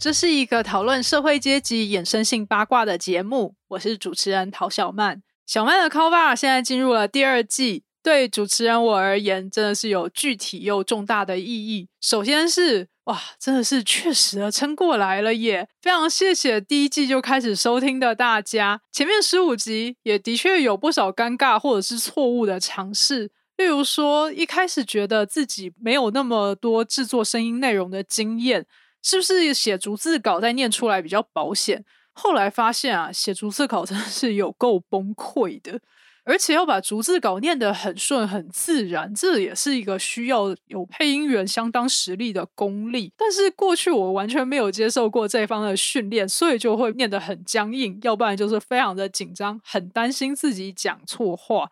[0.00, 5.22] 这是一个讨论社会阶级衍生性八卦的节目，我是主持人陶小曼。
[5.46, 11.86] 小曼的 cover 现在进入了第二季，对主持人我而言，真的是有具体又重大的意义。
[12.00, 15.68] 首先是哇，真的是确实的撑过来了耶！
[15.82, 23.30] 非常谢谢第一季就开始收听的大家，前面十五集也的确有不少尴尬或者是错误的尝试。
[23.58, 28.64] 例如说，一开始觉得自己没有那么多制作声音内容的经验。
[29.02, 31.84] 是不是写逐字稿再念出来比较保险？
[32.12, 35.80] 后来发现啊，写逐字稿真的是有够崩溃的，
[36.24, 43.12] 而且要把逐字稿念得很顺很自然，这也是一个需要有配音员相当实力的功力。
[43.16, 51.70] 但是过去我完全没有接受过这方的训练，所以就会念得很僵硬，要不然就是非常的紧张，很担心自己讲错话。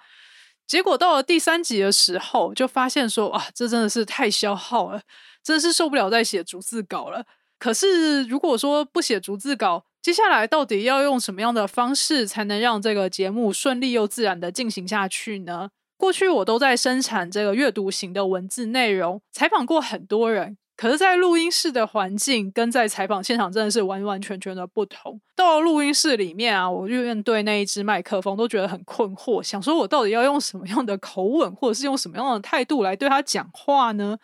[0.67, 5.03] 结果到了第三集的时候，就发现说，哇，这真的是太消耗了。
[5.49, 7.25] 真是受不了再写逐字稿了。
[7.59, 15.71] 可是如果说不写逐字稿，接下来到底要用什么样的方式才能让这个节目顺利又自然的进行下去呢？
[15.97, 25.21] 过去我都在生产这个阅读型的文字内容，采访过很多人，可是，在录音室的环境跟在采访现场真的是完完全全的不同。
[25.35, 34.17] 到了录音室里面啊，我就面对那一支麦克风都觉得很困惑，想说我到底要用什么样的口吻，或者是用什么样的态度来对他讲话呢？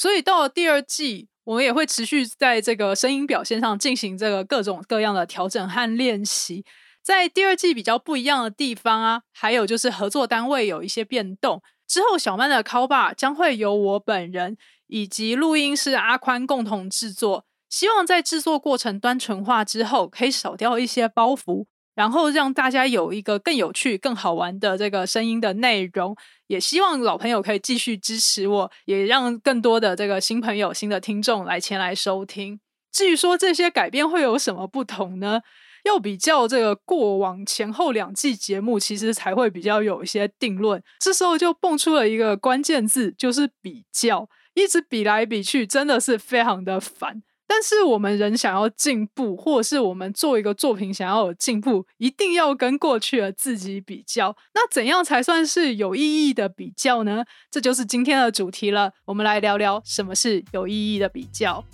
[0.00, 6.64] 所以到了第二季，我们也会持续在这个声音表现上进行这个各种各样的调整和练习。
[7.02, 11.62] 在第二季比较不一样的地方啊，还有就是合作单位有一些变动。
[11.86, 21.66] 之后小曼的 Call Bar 将会由我本人以及录音师阿宽共同制作，希望在制作过程端纯化之后，可以少掉一些包袱。
[22.00, 26.16] 然后让大家有一个更有趣、更好玩的这个声音的内容，
[26.46, 32.58] 也希望老朋友可以继续支持我，也让更多的这个新朋友、新的听众来前来收听。
[32.90, 35.42] 至于说这些改变会有什么不同呢？
[35.84, 40.82] 要比较这个过往前后两季节目，其实才会比较有一些定论。
[41.00, 47.22] 这时候就蹦出了一个关键字，就是比较，一直比来比去，真的是非常的烦。
[47.52, 54.36] 但是我们人想要进步，或者是我们做一个作品想要有进步，一定要跟过去的自己比较。
[54.54, 57.24] 那怎样才算是有意义的比较呢？
[57.50, 58.92] 这就是今天的主题了。
[59.04, 61.64] 我们来聊聊什么是有意义的比较。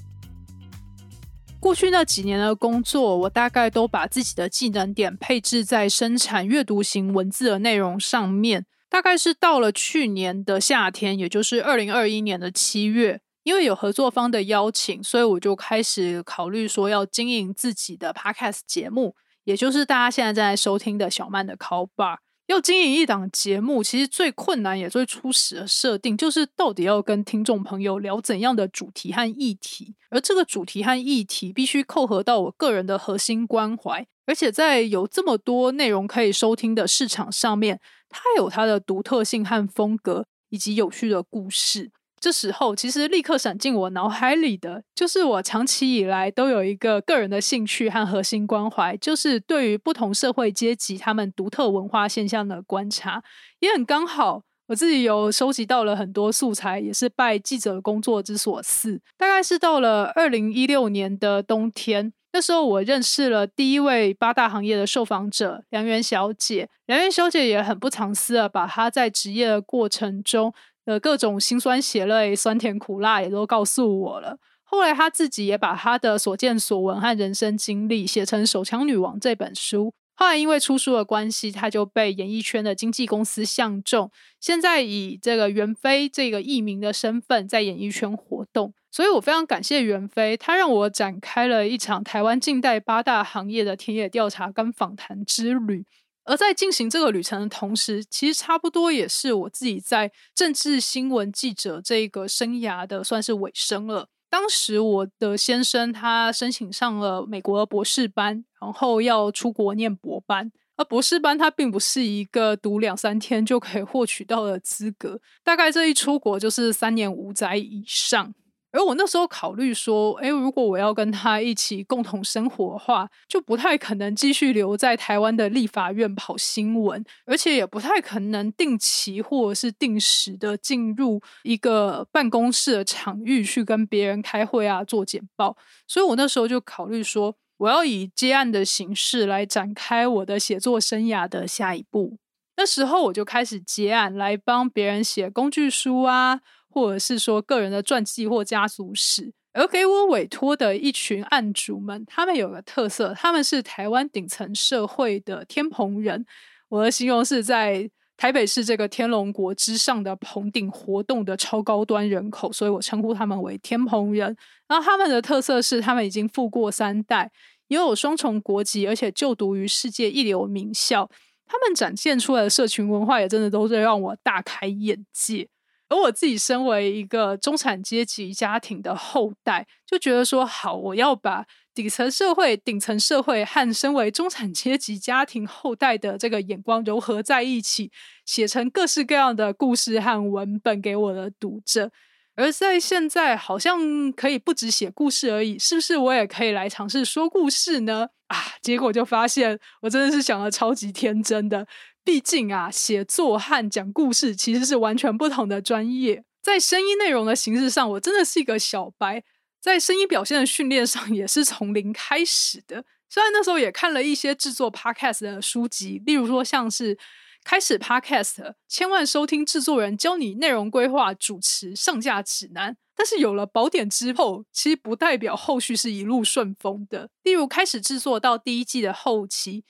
[1.61, 8.65] 过去那几年的工作，我大概都把自己的技能点配置在生产阅读型文字的内容上面。
[8.89, 13.21] 大概是到了去年的夏天，也就是二零二一年的七月。
[13.47, 19.15] 因为有合作方的邀请，所以我就开始考虑说要经营自己的 podcast 节目，
[19.45, 22.17] 也就是大家现在正在收听的小曼的 Call Bar。
[22.49, 41.93] 要经营一档节目，其实最困难也最初始的设定，就是到底要跟听众朋友聊怎样的主题和议题，而这个主题和议题必须扣合到我个人的核心关怀，而且在有这么多内容可以收听的市场上面，它有它的独特性和风格，以及有趣的故事。
[42.27, 53.23] 这时候，其实立刻闪进我脑海里的，就是我长期以来都有一个个人的兴趣和核心关怀，就是对于不同社会阶级他们独特文化现象的观察。
[53.61, 59.01] 也很刚好，我自己有收集到了很多素材，也是拜记者工作之所赐。
[59.17, 66.69] 大概是到了二零一六年的冬天，那时候我认识了第一位八大行业的受访者梁媛小姐。
[66.87, 70.53] 梁媛小姐也很不藏私的，把她在职业的过程中。
[70.87, 74.39] 的各种辛酸血泪、酸甜苦辣也都告诉我了。
[74.65, 79.93] 后来他自己也把他的所见所闻和人生经历写成《手枪女王》这本书。
[80.19, 84.11] 后来因为出书的关系，他就被演艺圈的经纪公司相中，
[84.41, 88.73] 现在以这个袁飞这个艺名的身份在演艺圈活动。
[88.91, 95.85] 所以我非常感谢袁飞，他让我展开了一场台湾近代八大行业的田野调查跟访谈之旅。
[96.27, 104.09] 而在进行这个旅程的同时，其实差不多也是我自己在政治新闻记者这个生涯的算是尾声了。
[104.29, 118.35] 当时我的先生他申请上了美国的博士班，然后要出国念博班，而博士班它并不是一个读两三天就可以获取到的资格，大概这一出国就是三年五载以上。
[118.77, 135.57] 而我那时候考虑说，诶，如果我要跟他一起共同生活的话，就不太可能继续留在台湾的立法院跑新闻，而且也不太可能定期或者是定时的进入一个办公室的场域去跟别人开会啊、做简报。
[135.89, 142.19] 所以我那时候就考虑说，我要以接案的形式来展开我的写作生涯的下一步。
[142.59, 146.41] 那时候我就开始接案，来帮别人写工具书啊。
[146.77, 156.27] 或者是说个人的传记或家族史，而给我委托的一群案主们，他们有个特色，他们是台湾顶层社会的天蓬人。
[156.69, 157.89] 我的形容是在
[158.19, 164.37] 台北市这个天龙国之上的棚顶活动的超高端人口，所以我称呼他们为天蓬人。
[164.69, 167.33] 然后他们的特色是，他们已经富过三代，
[167.69, 171.09] 拥有双重国籍，而且就读于世界一流名校。
[171.47, 175.49] 他们展现出来的社群文化，也真的都是让我大开眼界。
[175.89, 187.93] 而我自己身为一个中产阶级家庭的后代，就觉得说好，我要把底层社会、顶层社会和身为中产阶级家庭后代的这个眼光融合在一起，
[188.25, 191.91] 写成各式各样的故事和文本给我的读者。
[192.35, 195.97] 而在现在，好像可以不止写故事而已，是不是？
[195.97, 198.09] 我也可以来尝试说故事呢？
[198.27, 201.67] 啊，结果就发现，我真的是想的超级天真的。
[202.07, 206.23] 毕竟啊，写作和讲故事其实是完全不同的专业。
[206.41, 209.19] 在声音内容的形式上，我真的是一个小白；
[209.61, 212.85] 在声音表现的训练上，也是从零开始的。
[213.11, 216.95] 虽然那时候也看了一些制作 podcast 的书籍，例如说像是
[217.43, 218.35] 《开始 podcast》，
[218.69, 222.77] 千万收听制作人教你内容规划、主持、上架指南。
[222.95, 227.11] 但是有了宝典之后，其实不代表后续是一路顺风的。
[227.25, 229.65] 例如，开始制作到第一季的后期。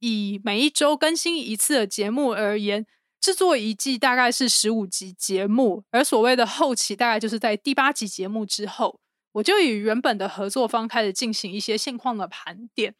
[0.00, 2.86] 以每一周更新一次的节目而言，
[3.20, 9.00] 制作一季大概是十五集节目，而所谓的后期大概就是在第八集节目之后，
[9.32, 12.94] 我就与原本的合作方开始进行一些现况的盘点。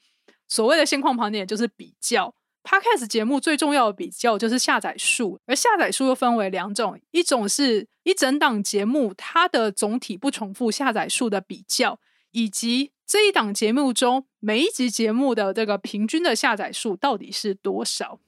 [0.49, 2.35] 所谓的现况盘点就是比较。
[2.65, 11.99] Podcast 节目最重要的比较就是下载数，而下载数又分为两种，一种是一整档节目它的总体不重复下载数的比较，
[12.33, 12.93] 以及。
[13.09, 18.21] 这一档节目中，每一集节目的这个平均的下载数到底是多少？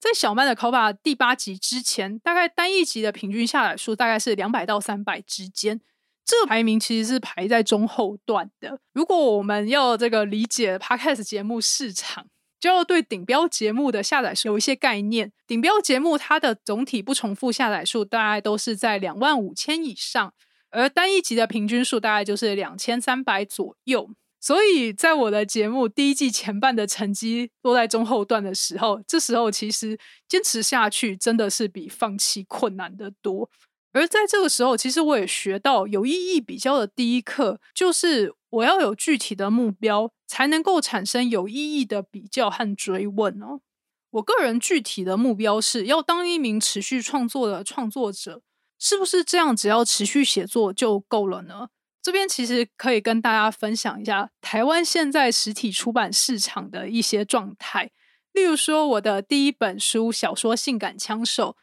[0.00, 5.80] 在小曼的考法第八集之前，大概单一集的平均下载数大概是两百到三百之间。
[6.24, 8.80] 这排名其实是排在中后段的。
[8.92, 12.26] 如果我们要这个理解 Podcast 节目市场，
[12.58, 15.30] 就要对顶标节目的下载数有一些概念。
[15.46, 20.34] 顶标节目它的总体不重复下载数大概都是在两万五千以上。
[20.70, 24.10] 而单一集的平均数大概就是两千三百左右，
[24.40, 29.98] 所以在我的节目第一季前半的成绩落在中后段的时候，这时候其实
[30.28, 33.50] 坚持下去真的是比放弃困难的多。
[33.92, 43.60] 而在这个时候，其实我也学到有意义比较的第一课，就是我要有具体的目标，才能够产生有意义的比较和追问哦。
[44.10, 48.42] 我个人具体的目标是要当一名持续创作的创作者。
[48.78, 49.56] 是不是这样？
[49.56, 51.68] 只要持续写作就够了呢？
[52.00, 57.90] 这边其实可以跟大家分享一下台湾现在实体出版市场的一些状态。
[58.32, 61.56] 例如说，我的第一本书小说《性感枪手》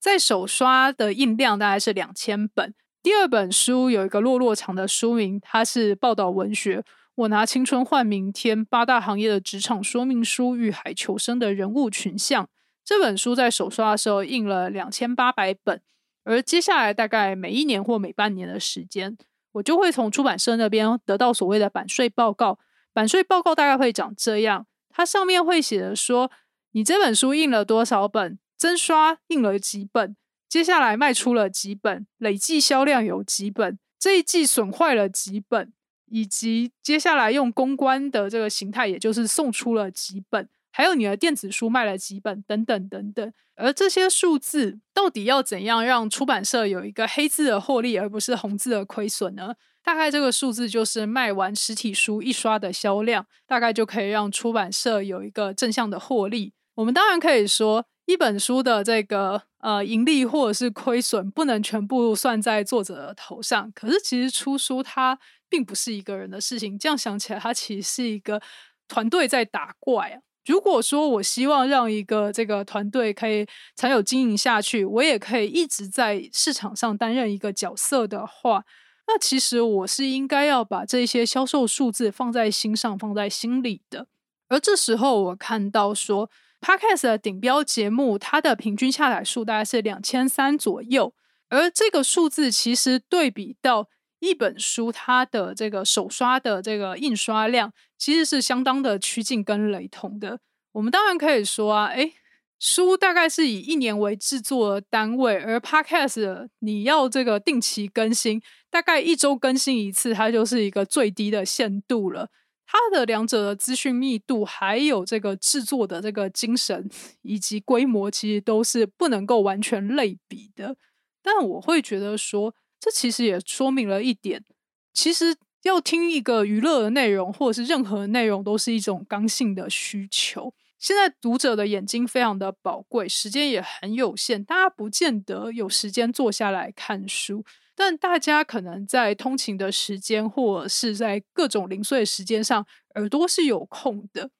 [0.00, 2.74] 在首刷的印量大概是两千本。
[3.02, 6.82] 第二本书有一个落落长的书名，它是报道文学。
[7.16, 12.48] 我拿青春换明天，八大行业的职场说明书，遇海求生的人物群像。
[12.82, 15.82] 这本书在首刷的时候印了两千八百本。
[16.24, 19.16] 而接下来大概每一年或每半年的时间，
[19.52, 22.58] 我就会从出版社那边得到所谓的版税报告。
[22.92, 26.30] 版税报告大概会长这样，它上面会写的说，
[26.72, 30.14] 你这本书印了多少本，增刷印了几本，
[30.48, 35.72] 接下来卖出了几本，累计销量有几本，这一季损坏了几本，
[36.06, 40.48] 以及接下来用公关的这个形态，也就是送出了几本。
[40.72, 49.54] 还有你的电子书卖了几本等等等等，而这些数字到底要怎样让出版社有一个黑字的获利，而不是红字的亏损呢？
[49.84, 56.52] 大概这个数字就是卖完实体书一刷的销量，大概就可以让出版社有一个正向的获利。
[56.76, 65.18] 我们当然可以说，一本书的这个呃盈利或者是亏损不能全部算在作者的头上，可是其实出书它
[65.50, 66.78] 并不是一个人的事情。
[66.78, 68.40] 这样想起来，它其实是一个
[68.88, 70.22] 团队在打怪啊。
[70.46, 73.46] 如果说我希望让一个这个团队可以
[73.76, 78.64] 长久经营下去，我也可以一直在市场上担任一个角色的话，
[79.06, 84.06] 那其实我是应该要把这些销售数字放在心上、放在心里的。
[84.48, 86.28] 而这时候我看到说
[86.60, 91.14] ，Podcast 的顶标节目它的平均下载数大概是两千三左右，
[91.48, 93.88] 而这个数字其实对比到
[94.22, 100.38] 一本书它的这个手刷的这个印刷量其实是相当的趋近跟雷同的。
[100.70, 102.14] 我们当然可以说啊，诶
[102.60, 112.30] 书大概是以一年为制作单位，而 Podcast 你要这个定期更新，大概一周更新一次，它就是一个最低的限度了。
[112.64, 116.88] 它的两者的资讯密度，还有这个制作的这个精神
[117.22, 120.76] 以及规模，其实都是不能够完全类比的。
[121.20, 124.44] 但我会觉得说，这其实也说明了一点：
[124.92, 130.52] 其实要听一个娱乐的内容，或者是任何内容，都是一种刚性的需求。
[130.80, 137.44] 现在读者的眼睛非常的宝贵，时间也很有限，大家不见得有时间坐下来看书。
[137.76, 144.30] 但大家可能在通勤的时间，或者是在各种零碎时间上，耳朵是有空的。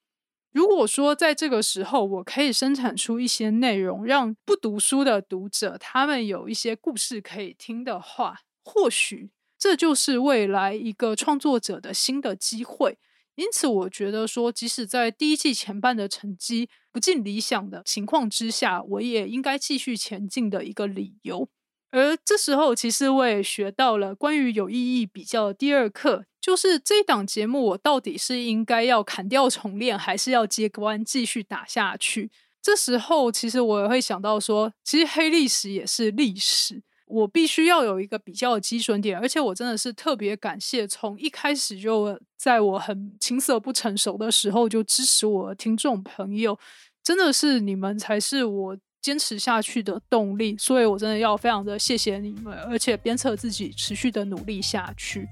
[0.53, 12.99] 如果说在这个时候，我可以生产出一些内容，让不读书的读者他们有一些故事可以听的话，或许这就是未来一个创作者的新的机会。
[13.35, 21.49] 因此，我觉得说，即使在第一季前半的成绩不尽理想的情况之下，我也应该继续前进的一个理由。
[21.89, 32.29] 而这时候，其实我也学到了关于有意义比较的第二课，就是这档节目，我到底是应该要砍掉重练，还是要接关继续打下去？
[32.61, 39.17] 这时候，其实我也会想到说，其实黑历史也是历史，我必须要有一个比较的基准点。
[39.17, 46.59] 而且，我真的是特别感谢从一开始就在我很青涩不成熟的时候就支持我的听众朋友，
[47.01, 48.77] 真的是你们才是我。
[49.03, 55.27] 坚持下去的动力，所以我真的要非常的谢谢你们，而且鞭策自己持续的努力下去。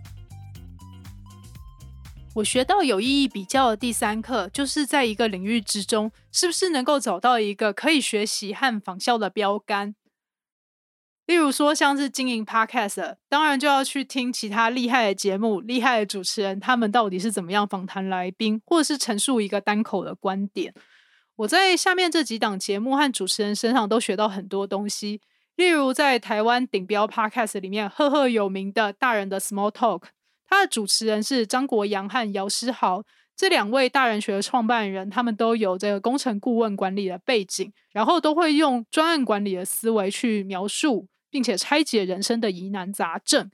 [2.36, 9.96] 我学到有意义比较的第三课，就是在一个领域之中，是不是能够找到一个可以学习和仿效的标杆？
[11.26, 20.74] 例如说，像是经营 Podcast，当然就要去听其他厉害的节目、厉害的主持人，他们到底是怎么样访谈来宾，或者是陈述一个单口的观点。
[21.36, 25.20] 我在下面这几档节目和主持人身上都学到很多东西，
[25.58, 30.04] 例如在台湾顶标 Podcast 里面赫赫有名的大人的 Small Talk，
[30.52, 33.02] 他的主持人是张国阳和姚诗豪
[33.38, 43.50] 这两位大人学的创办人，他们都有这个工程顾问管理的背景，然后都会用专案管理的思维去描述并且拆解人生的疑难杂症。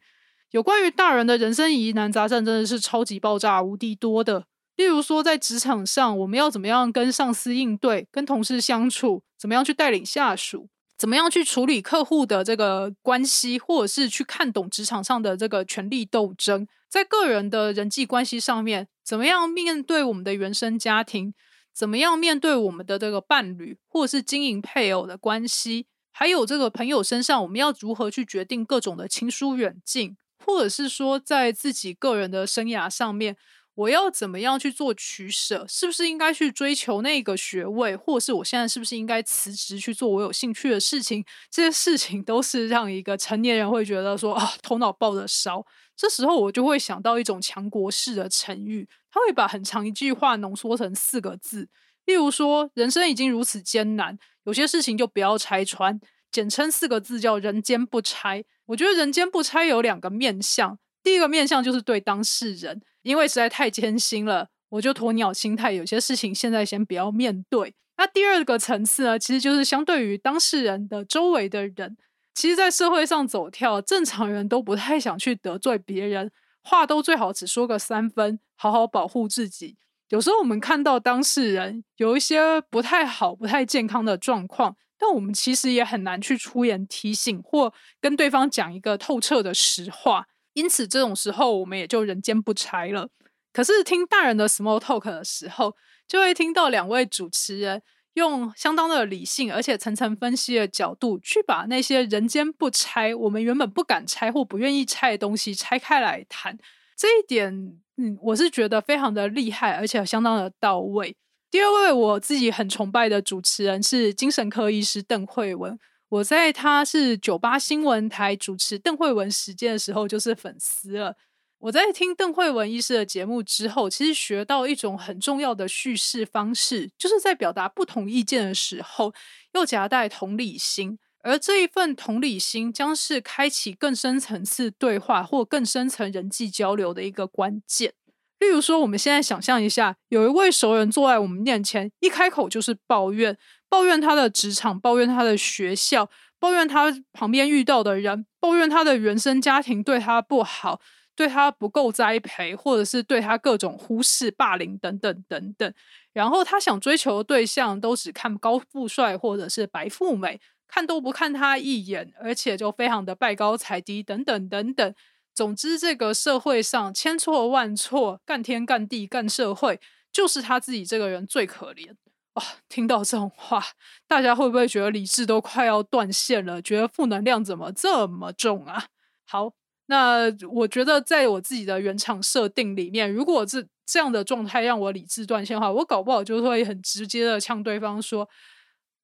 [0.50, 4.46] 有关于大人的人生疑难杂症，真的是超级爆炸无敌多的。
[4.76, 21.34] 例如说，在职场上，我们要怎么样跟上司应对，跟同事相处，怎么样去带领下属，怎么样去处理客户的这个关系，或者是去看懂职场上的这个权力斗争，在个人的人际关系上面，怎么样面对我们的原生家庭，
[21.72, 33.38] 怎么样面对我们的这个伴侣，或者是经营配偶的关系，还有这个朋友身上，我们要如何去决定各种的亲疏远近，或者是说在自己个人的生涯上面。
[33.78, 35.64] 我要怎么样去做取舍？
[35.70, 41.24] 是不是应该去追求那个学位，或是我现在是不是应该辞职去做我有兴趣的事情？
[41.52, 45.64] 这些事情都是让一个成年人会觉得说啊，头脑爆的烧。
[45.96, 51.70] 这时候我就会想到一种强国式的成语，他会把很长一句话浓缩成四个字，
[52.06, 56.00] 例如说，人生已经如此艰难，有些事情就不要拆穿，
[56.32, 58.44] 简称四个字叫“人间不拆”。
[58.68, 62.82] 我觉得“人间不拆”有两个面向，第一个面向就是对当事人。
[63.08, 67.74] 因为实在太艰辛了，我就鸵鸟心态，有些事情现在先不要面对。
[67.96, 71.96] 那第二个层次呢，其实就是相对于当事人的周围的人，
[72.36, 76.30] 其实，在社会上走跳，正常人都不太想去得罪别人，
[76.62, 79.78] 话都最好只说个三分，好好保护自己。
[80.10, 90.28] 有时候我们看到当事人有一些不太好、不太健康的状况，但我们其实也很难去出言提醒或跟对方讲一个透彻的实话。
[90.58, 93.08] 因此，这种时候我们也就人间不拆了。
[93.54, 95.76] 可是听大人的 small talk 的时候，
[96.08, 97.84] 就会听到两位主持人
[98.16, 106.58] 用相当的理性而且层层分析的角度，去把那些人间不拆、我们原本不敢拆或不愿意拆的东西拆开来谈。
[106.96, 107.54] 这一点，
[107.98, 111.16] 嗯，我是觉得非常的厉害，而且相当的到位。
[111.52, 115.78] 第二位我自己很崇拜的主持人是精神科医师邓慧文。
[116.10, 121.16] 我在他是九八新闻台主持邓慧文时间的时候，就是粉丝了。
[121.60, 129.14] 我在听邓慧文医师的节目之后，其实学到一种很重要的叙事方式，就是在表达不同意见的时候，
[129.54, 130.98] 又夹带同理心。
[131.24, 137.94] 而这一份同理心，将是开启更深层次对话或更深层人际交流的一个关键。
[138.40, 143.38] 例如说，我们现在想象一下，有一位熟人坐在我们面前，一开口就是抱怨。
[143.70, 150.80] 抱怨他的职场，抱怨他的学校，抱怨他旁边遇到的人，抱怨他的原生家庭对他不好，
[151.18, 155.74] 对他不够栽培，或者是对他各种忽视、霸凌等等等等。
[156.14, 164.94] 然后他想追求的对象都只看高富帅或者是白富美，看都不看他一眼，而且就非常的拜高踩低等等等等。
[165.38, 169.80] 总之，这个社会上千错万错，干天干地干社会，
[170.12, 171.92] 就是他自己这个人最可怜。
[172.34, 173.64] 哇，听到这种话，
[174.08, 176.60] 大家会不会觉得理智都快要断线了？
[176.60, 178.86] 觉得负能量怎么这么重啊？
[179.28, 179.52] 好，
[179.86, 188.28] 那我觉得在我自己的原厂设定里面，如果这这样的状态让我理智断线的话，我搞不好就会很直接的呛对方说。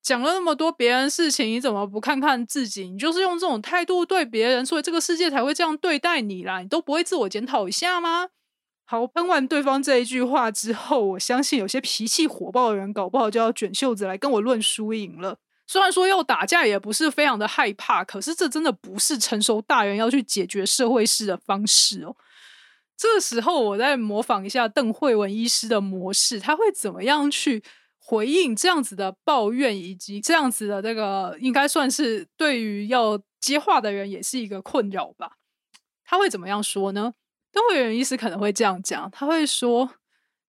[0.04, 2.90] 讲了那么多别人事情，你怎么不看看自己？
[2.90, 6.60] 你就是用这种态度对别人，所以这个世界才会这样对待你啦！
[6.60, 8.28] 你都不会自我检讨一下吗？
[8.84, 15.38] 好，喷完对方这一句话之后，我相信有些脾气火爆的人，搞不好就要卷袖子来跟我论输赢了。
[15.66, 22.14] 虽然说要打架也不是非常的害怕，可是这真的不是成熟大人要去解决社会事的方式哦。
[22.98, 27.64] 这时候，我再模仿一下邓慧文医师的模式，他会怎么样去？
[28.06, 35.38] 回应这样子的抱怨，以及这样子的这个，应该算是对于要接话的人也是一个困扰吧。
[36.04, 37.14] 他会怎么样说呢？
[37.54, 39.90] 都会有人意思可能会这样讲，他会说：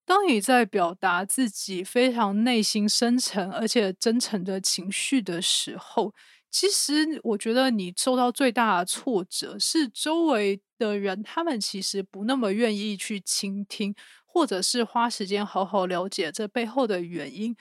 [0.05, 6.13] 当你在表达自己非常内心深沉而且真诚的情绪的时候，
[6.51, 13.95] 其实我觉得你受到最大的挫折是周围的人，他们其实不那么愿意去倾听。
[14.35, 17.55] 或者是花时间好好了解这背后的原因，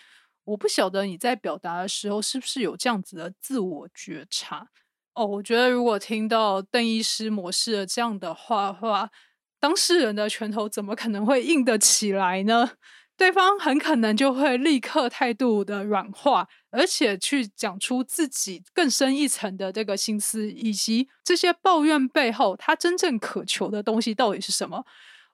[0.43, 4.67] 我不晓得你在表达的时候是不是有这样子的自我觉察
[5.13, 5.23] 哦。
[5.23, 9.11] 我觉得如果听到邓医师模式的这样的话话，
[9.59, 12.71] 当事人的拳头怎么可能会硬得起来呢？
[13.15, 24.83] 对方很可能就会立刻态度的软化，而且去讲出自己更深一层的这个心思，以及这些抱怨背后他真正渴求的东西到底是什么。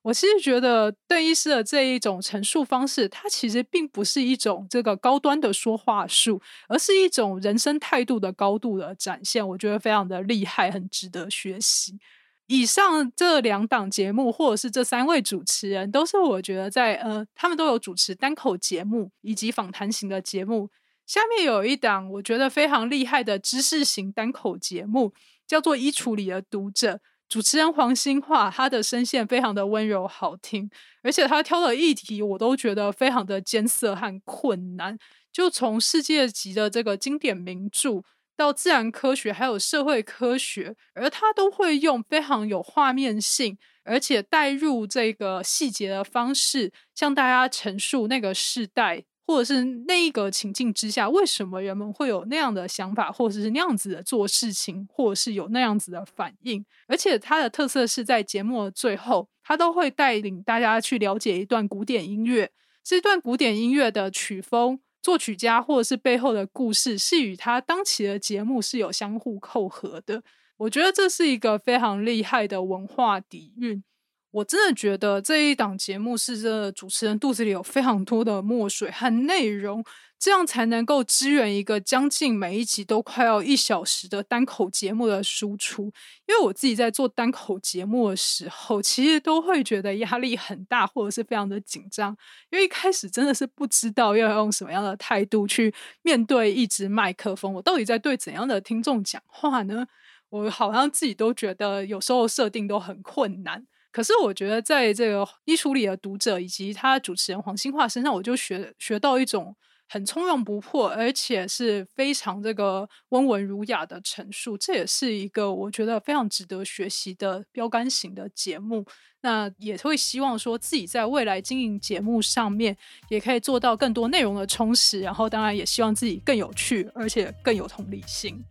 [0.01, 9.45] 我其实觉得邓医师的这一种陈述方式，它其实并不是一种这个高端的说话术，而是一种人生态度的高度的展现。
[9.45, 11.99] 我觉得非常的厉害，很值得学习。
[12.47, 20.69] 以上这两档节目，或者是这三位主持人，都是我觉得在呃，他们都有主持单口节目以及访谈型的节目。
[21.05, 25.13] 下面有一档我觉得非常厉害的知识型单口节目，
[25.45, 26.93] 叫做《衣橱里的读者》。
[27.29, 30.69] 主持人黄兴化，他的声线非常的温柔好听，
[31.03, 34.97] 而且他挑的议题我都觉得非常的艰涩和困难。
[35.31, 38.01] 就从世界级的这个经典名著
[38.35, 49.03] 到自然科学，还有社会科学，而他都会用非常有画面性，而且带入这个细节的方式，向大家陈述那个时代。
[49.29, 56.65] 或者是那一个情境之下，为什么人们会有那样的想法，或者是那样子的做事情，或者是有那样子的反应？
[56.87, 62.49] 而且它的特色是在节目的最后，它都会带领大家去了解一段古典音乐。
[62.83, 70.23] 这段古典音乐的曲风、作曲家或者是背后的故事，是与他当期的节目是有相互扣合的。
[70.57, 73.83] 我觉得这是一个非常厉害的文化底蕴。
[74.31, 79.83] 我真的觉得这一档节目是这主持人肚子里有非常多的墨水和内容，
[80.19, 85.85] 这样才能够支援一个将近每一集都快要一小时的单口节目的输出。
[86.27, 92.15] 因为我自己在做单口节目的时候，其实都会觉得压力很大，或者是非常的紧张，
[92.51, 99.87] 因为一开始真的是不知道要用什么样的态度去面对一支麦克风，我到底在对怎样的听众讲话呢？
[100.29, 103.65] 我好像自己都觉得有时候设定都很困难。
[103.91, 109.55] 可是我觉得，在这个衣橱里的读者以及他主持人黄兴化身上，我就学学到一种
[109.87, 114.55] 很从容不迫，而且是非常这个温文儒雅的陈述。
[114.55, 118.85] 这也是一个我觉得非常值得学习的标杆型的节目。
[119.21, 122.77] 那也会希望说自己在未来经营节目上面，
[123.09, 125.01] 也可以做到更多内容的充实。
[125.01, 128.41] 然后，当然也希望自己更有趣，而且更有同理心。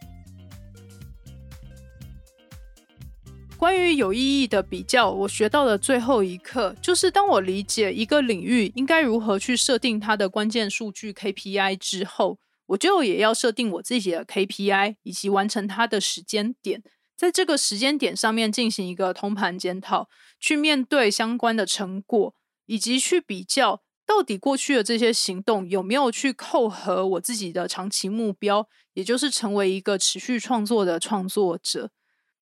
[3.58, 16.84] 关于有意义的比较，我学到的最后一课就是：当我理解一个领域应该如何去设定它的关键数据 KPI 之后，我就也要设定我自己的 KPI，以及完成它的时间点，
[17.16, 22.32] 在这个时间点上面进行一个通盘检讨，去面对相关的成果，
[22.66, 31.90] 以及去比较到底过去的这些行动有没有去扣合我自己的长期目标，也就是成为一个持续创作的创作者。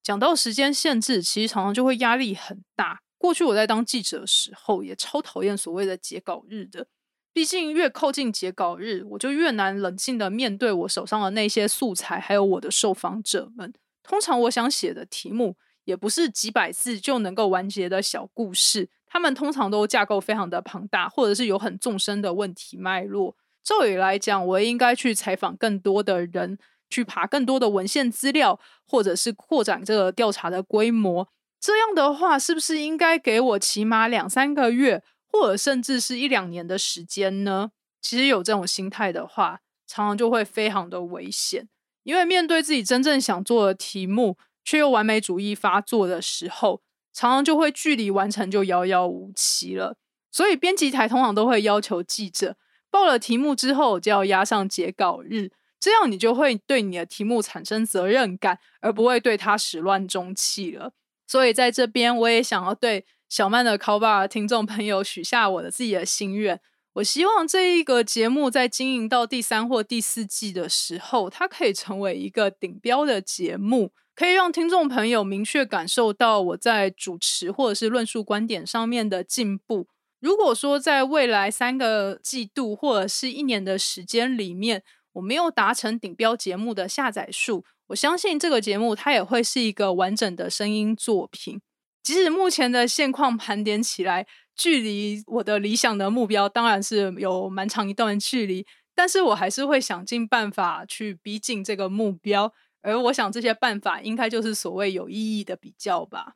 [0.07, 3.01] 讲到时间限制，其实常常就会压力很大。
[3.19, 6.87] 过去我在当记者的时候，也超讨厌所谓的截稿日的，
[7.33, 13.75] 毕竟越靠近截稿日，我就越难冷静的面对我手上的那些素材，还有我的受访者们。
[14.05, 23.37] 通常我想写的题目，也不是几百字就能够完结的小故事，他们通常都架构非常的庞大，或者是有很纵深的问题脉络。
[23.65, 26.57] 照理来讲，我应该去采访更多的人，
[26.89, 31.29] 去爬更多的文献资料，或者是扩展这个调查的规模。
[31.61, 35.03] 这样的话，是不是应该给我起码两三个月？
[35.29, 37.71] 或者甚至是一两年的时间呢？
[38.01, 41.69] 其实有这种心态的话，常常就会非常的危险。
[42.05, 46.81] 因为面对自己真正想做的题目，却又完美主义发作的时候，
[47.13, 49.97] 常常就会距离完成就遥遥无期了。
[50.31, 52.57] 所以编辑台通常都会要求记者
[52.91, 60.93] 报了题目之后就要压上截稿日，这样你就会对你的题目产生责任感，而不会对它始乱终弃了。
[61.27, 63.05] 所以在这边，我也想要对。
[63.29, 66.61] 小曼的 call bar 听众朋友许下我的自己的心愿，
[66.93, 79.89] 我希望这一个节目在经营到第三或第四季的时候，它可以成为一个顶标的节目，可以让听众朋友明确感受到我在主持或者是论述观点上面的进步。
[80.21, 84.85] 如果说在未来三个季度或者是一年的时间里面，
[85.17, 91.61] 我没有达成顶标节目的下载数，我相信这个节目它也会是一个完整的声音作品。
[92.03, 102.53] 即使目前的现况盘点起来，距离我的理想的目标当然是有蛮长一段距离，但是我还是会想尽办法去逼近这个目标。
[102.83, 106.35] 而我想这些办法应该就是所谓有意义的比较吧。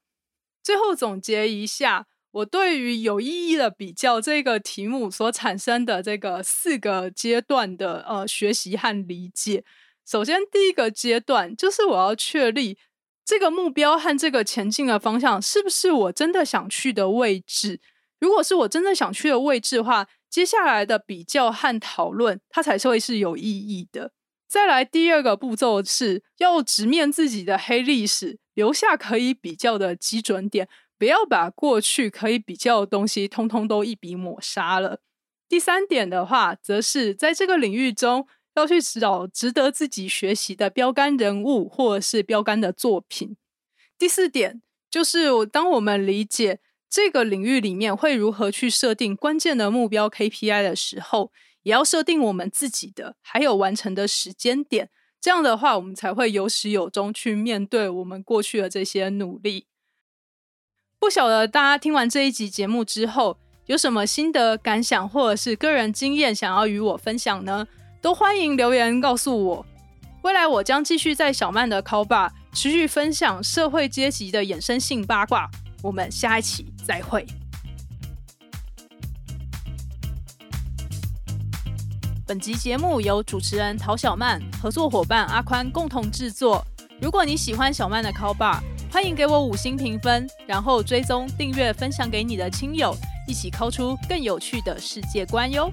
[0.63, 9.65] 最后总结一下，我对于有意义的比较这个题目所产生的这个四个阶段的呃学习和理解。
[10.07, 12.79] 首先，第一个阶段就是我要确立。
[13.23, 17.81] 这个目标和这个前进的方向是不是我真的想去的位置？
[18.19, 24.13] 如果是我真的想去的位置的话，接下来的比较和讨论，它才是会是有意义的。
[24.49, 30.69] 再来第二个步骤是要直面自己的黑历史，留下可以比较的基准点，
[31.01, 35.01] 不要把过去可以比较的东西通通都一笔抹杀了。
[35.49, 38.29] 第三点的话，则是在这个领域中。
[38.57, 43.37] 要去找值得自己学习的标杆人物，或者是标杆的作品。
[43.97, 44.61] 第四点
[44.91, 46.59] 就是，当我们理解
[46.91, 51.33] 这个领域里面会如何去设定关键的目标 KPI 的时候，
[51.63, 54.91] 也要设定我们自己的还有完成的时间点。
[55.21, 59.69] 这样的话，我们才会有始有终去面对我们过去的这些努力。
[61.01, 67.67] 不晓得大家听完这一集节目之后，有什么心得感想，或者是个人经验想要与我分享呢？
[68.03, 69.67] 都欢迎留言告诉我。
[70.21, 75.51] 未来我将继续在小曼的 call bar 持续分享社会阶级的衍生性八卦。
[75.83, 77.27] 我们下一期再会。
[82.27, 86.63] 本集节目由主持人陶小曼、合作伙伴阿宽共同制作。
[87.01, 88.61] 如果你喜欢小曼的 call bar，
[88.93, 92.93] 欢迎给我五星评分，然后追踪、订阅、分享给你的亲友，
[93.27, 95.73] 一起抠出更有趣的世界观哟。